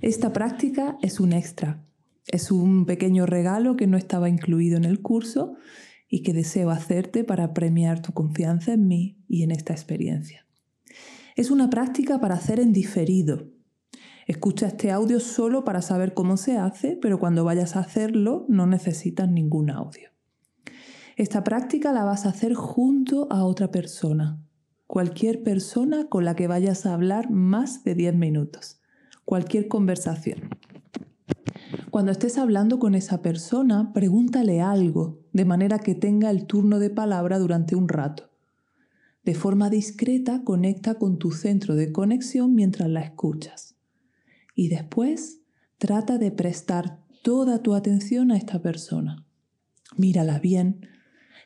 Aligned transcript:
Esta 0.00 0.32
práctica 0.32 0.96
es 1.02 1.18
un 1.18 1.32
extra, 1.32 1.84
es 2.28 2.52
un 2.52 2.86
pequeño 2.86 3.26
regalo 3.26 3.74
que 3.74 3.88
no 3.88 3.96
estaba 3.96 4.28
incluido 4.28 4.76
en 4.76 4.84
el 4.84 5.02
curso 5.02 5.54
y 6.08 6.22
que 6.22 6.32
deseo 6.32 6.70
hacerte 6.70 7.24
para 7.24 7.52
premiar 7.52 8.00
tu 8.00 8.12
confianza 8.12 8.74
en 8.74 8.86
mí 8.86 9.18
y 9.28 9.42
en 9.42 9.50
esta 9.50 9.72
experiencia. 9.72 10.46
Es 11.34 11.50
una 11.50 11.68
práctica 11.68 12.20
para 12.20 12.36
hacer 12.36 12.60
en 12.60 12.72
diferido. 12.72 13.48
Escucha 14.28 14.68
este 14.68 14.92
audio 14.92 15.18
solo 15.18 15.64
para 15.64 15.82
saber 15.82 16.14
cómo 16.14 16.36
se 16.36 16.58
hace, 16.58 16.96
pero 17.02 17.18
cuando 17.18 17.42
vayas 17.42 17.74
a 17.74 17.80
hacerlo 17.80 18.46
no 18.48 18.68
necesitas 18.68 19.28
ningún 19.28 19.68
audio. 19.68 20.10
Esta 21.16 21.42
práctica 21.42 21.90
la 21.90 22.04
vas 22.04 22.24
a 22.24 22.28
hacer 22.28 22.54
junto 22.54 23.26
a 23.32 23.44
otra 23.44 23.72
persona, 23.72 24.40
cualquier 24.86 25.42
persona 25.42 26.08
con 26.08 26.24
la 26.24 26.36
que 26.36 26.46
vayas 26.46 26.86
a 26.86 26.94
hablar 26.94 27.32
más 27.32 27.82
de 27.82 27.96
10 27.96 28.14
minutos 28.14 28.77
cualquier 29.28 29.68
conversación. 29.68 30.48
Cuando 31.90 32.12
estés 32.12 32.38
hablando 32.38 32.78
con 32.78 32.94
esa 32.94 33.20
persona, 33.20 33.92
pregúntale 33.92 34.62
algo, 34.62 35.20
de 35.34 35.44
manera 35.44 35.80
que 35.80 35.94
tenga 35.94 36.30
el 36.30 36.46
turno 36.46 36.78
de 36.78 36.88
palabra 36.88 37.38
durante 37.38 37.76
un 37.76 37.90
rato. 37.90 38.30
De 39.24 39.34
forma 39.34 39.68
discreta, 39.68 40.44
conecta 40.44 40.94
con 40.94 41.18
tu 41.18 41.30
centro 41.32 41.74
de 41.74 41.92
conexión 41.92 42.54
mientras 42.54 42.88
la 42.88 43.02
escuchas. 43.02 43.76
Y 44.54 44.68
después, 44.68 45.42
trata 45.76 46.16
de 46.16 46.30
prestar 46.30 47.02
toda 47.22 47.62
tu 47.62 47.74
atención 47.74 48.30
a 48.30 48.38
esta 48.38 48.62
persona. 48.62 49.26
Mírala 49.98 50.38
bien. 50.38 50.88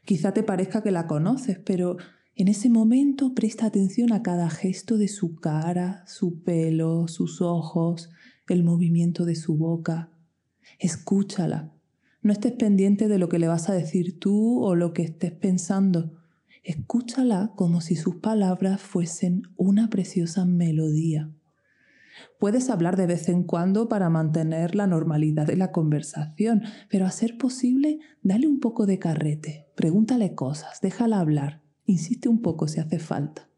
Quizá 0.05 0.33
te 0.33 0.45
parezca 0.45 0.85
que 0.85 0.93
la 0.93 1.09
conoces, 1.09 1.59
pero 1.59 1.97
en 2.35 2.49
ese 2.49 2.71
momento 2.71 3.35
presta 3.35 3.67
atención 3.67 4.13
a 4.13 4.23
cada 4.23 4.49
gesto 4.49 4.97
de 4.97 5.09
su 5.09 5.37
cara, 5.37 6.03
su 6.07 6.43
pelo, 6.43 7.07
sus 7.09 7.43
ojos, 7.43 8.11
el 8.49 8.65
movimiento 8.65 9.25
de 9.25 9.35
su 9.35 9.57
boca. 9.57 10.11
Escúchala. 10.79 11.73
No 12.23 12.33
estés 12.33 12.53
pendiente 12.53 13.09
de 13.09 13.19
lo 13.19 13.29
que 13.29 13.39
le 13.39 13.49
vas 13.49 13.69
a 13.69 13.75
decir 13.75 14.19
tú 14.19 14.63
o 14.63 14.75
lo 14.75 14.93
que 14.93 15.03
estés 15.03 15.33
pensando. 15.33 16.13
Escúchala 16.63 17.53
como 17.57 17.81
si 17.81 17.97
sus 17.97 18.17
palabras 18.17 18.81
fuesen 18.81 19.43
una 19.57 19.91
preciosa 19.91 20.45
melodía. 20.45 21.31
Puedes 22.39 22.71
hablar 22.71 22.97
de 22.97 23.07
vez 23.07 23.29
en 23.29 23.43
cuando 23.43 23.89
para 23.89 24.11
mantener 24.11 24.75
la 24.75 24.87
normalidad 24.87 25.47
de 25.47 25.57
la 25.57 25.73
conversación, 25.73 26.63
pero 26.89 27.07
a 27.07 27.11
ser 27.11 27.37
posible, 27.39 27.99
dale 28.23 28.47
un 28.47 28.61
poco 28.61 28.87
de 28.87 28.99
carrete, 28.99 29.67
pregúntale 29.75 30.35
cosas, 30.35 30.81
déjala 30.81 31.21
hablar. 31.21 31.62
Insiste 31.85 32.29
un 32.29 32.43
poco 32.43 32.69
si 32.69 32.81
hace 32.81 32.99
falta, 32.99 33.49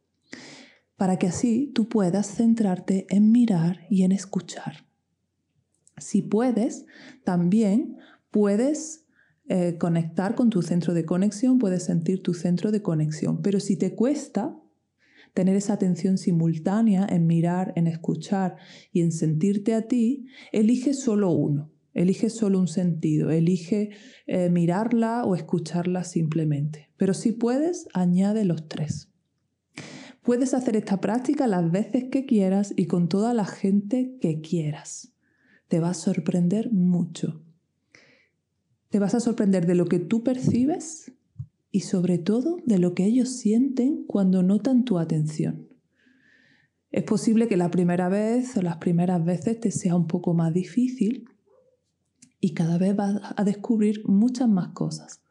para 0.97 1.19
que 1.19 1.27
así 1.27 1.71
tú 1.75 1.89
puedas 1.89 2.27
centrarte 2.27 3.07
en 3.11 3.31
mirar 3.33 3.81
y 3.91 4.03
en 4.03 4.13
escuchar. 4.13 4.87
Si 5.99 6.23
puedes, 6.23 6.87
también 7.25 7.99
puedes 8.31 9.05
eh, 9.49 9.77
conectar 9.79 10.35
con 10.35 10.51
tu 10.51 10.63
centro 10.63 10.95
de 10.95 11.05
conexión, 11.05 11.59
puedes 11.59 11.85
sentir 11.85 12.23
tu 12.23 12.35
centro 12.35 12.73
de 12.73 12.83
conexión, 12.83 13.43
pero 13.43 13.61
si 13.61 13.77
te 13.77 13.95
cuesta 13.95 14.59
tener 15.35 15.57
esa 15.57 15.75
atención 15.75 16.17
simultánea 16.17 17.07
en 17.09 17.27
mirar, 17.27 17.73
en 17.77 17.87
escuchar 17.87 18.57
y 18.93 19.03
en 19.03 19.13
sentirte 19.13 19.75
a 19.75 19.83
ti, 19.83 20.27
elige 20.53 20.95
solo 20.95 21.31
uno. 21.33 21.74
Elige 21.95 22.29
solo 22.29 22.59
un 22.59 22.67
sentido, 22.67 23.31
elige 23.31 23.91
eh, 24.27 24.51
mirarla 24.51 25.25
o 25.25 25.37
escucharla 25.37 26.03
simplemente. 26.03 26.91
Pero 26.97 27.15
si 27.15 27.31
puedes, 27.31 27.87
añade 27.95 28.45
los 28.45 28.69
tres. 28.69 29.09
Puedes 30.23 30.55
hacer 30.55 30.75
esta 30.75 31.01
práctica 31.01 31.47
las 31.47 31.71
veces 31.71 32.07
que 32.11 32.27
quieras 32.27 32.75
y 32.77 32.87
con 32.87 33.09
toda 33.09 33.33
la 33.33 33.45
gente 33.45 34.17
que 34.21 34.41
quieras. 34.41 35.13
Te 35.69 35.79
va 35.79 35.91
a 35.91 35.95
sorprender 35.95 36.73
mucho. 36.73 37.43
Te 38.89 38.99
vas 38.99 39.15
a 39.15 39.21
sorprender 39.21 39.67
de 39.67 39.75
lo 39.75 39.87
que 39.87 40.01
tú 40.01 40.25
percibes 40.25 41.13
y 41.71 41.81
sobre 41.81 42.19
todo 42.19 42.57
de 42.65 42.79
lo 42.79 42.95
que 42.95 43.05
ellos 43.05 43.29
sienten 43.29 44.05
cuando 44.07 44.43
notan 44.43 44.85
tu 44.85 44.99
atención. 44.99 45.69
Es 46.91 47.03
posible 47.05 47.47
que 47.49 47.57
la 47.57 47.71
primera 47.71 48.09
vez 48.09 48.57
o 48.57 48.63
las 48.63 48.79
primeras 48.79 49.25
veces 49.25 49.61
te 49.61 49.71
sea 49.71 49.95
un 49.95 50.07
poco 50.07 50.33
más 50.33 50.55
difícil 50.55 51.29
y 52.45 52.51
cada 52.51 52.77
vez 52.77 52.95
vas 52.95 53.23
a 53.37 53.43
descubrir 53.43 54.07
muchas 54.07 54.51
más 54.51 54.69
cosas. 54.75 55.23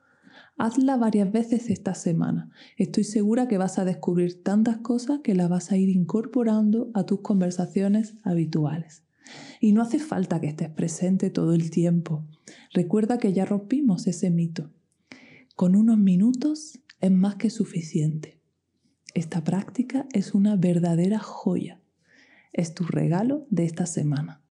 Hazla 0.58 0.98
varias 0.98 1.32
veces 1.32 1.70
esta 1.70 1.94
semana. 1.94 2.50
Estoy 2.76 3.04
segura 3.04 3.48
que 3.48 3.60
vas 3.60 3.78
a 3.78 3.86
descubrir 3.86 4.42
tantas 4.42 4.80
cosas 4.80 5.20
que 5.24 5.36
las 5.36 5.48
vas 5.48 5.72
a 5.72 5.78
ir 5.78 5.90
incorporando 5.90 6.90
a 6.96 7.06
tus 7.06 7.22
conversaciones 7.22 8.16
habituales. 8.24 9.04
Y 9.62 9.74
no 9.74 9.84
hace 9.84 10.00
falta 10.00 10.42
que 10.42 10.48
estés 10.48 10.70
presente 10.70 11.30
todo 11.30 11.54
el 11.54 11.70
tiempo. 11.70 12.26
Recuerda 12.74 13.20
que 13.20 13.32
ya 13.32 13.46
rompimos 13.46 14.08
ese 14.08 14.32
mito. 14.32 14.72
Con 15.56 15.76
unos 15.76 16.00
minutos 16.00 16.80
es 17.00 17.12
más 17.12 17.36
que 17.36 17.52
suficiente. 17.52 18.42
Esta 19.14 19.44
práctica 19.44 20.08
es 20.14 20.34
una 20.34 20.56
verdadera 20.56 21.20
joya. 21.20 21.80
Es 22.54 22.74
tu 22.74 22.86
regalo 22.86 23.46
de 23.52 23.66
esta 23.66 23.86
semana. 23.86 24.43